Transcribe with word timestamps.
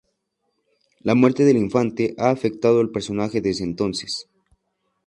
La 1.01 1.13
muerte 1.13 1.45
del 1.45 1.57
infante 1.57 2.15
ha 2.17 2.31
afectado 2.31 2.79
al 2.79 2.89
personaje 2.89 3.39
desde 3.39 3.65
entonces. 3.65 4.27